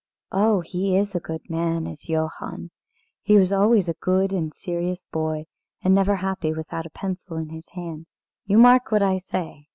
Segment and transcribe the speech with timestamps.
[0.31, 0.61] "Oh!
[0.61, 2.71] he is a good man is Johann;
[3.21, 5.45] he was always a good and serious boy,
[5.83, 8.07] and never happy without a pencil in his hand.
[8.47, 9.67] You mark what I say.